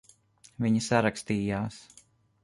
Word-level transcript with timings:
Viņi 0.63 0.79
sarakstījās. 0.85 1.77